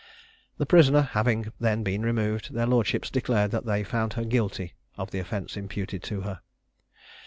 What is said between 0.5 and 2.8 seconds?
The prisoner having then been removed, their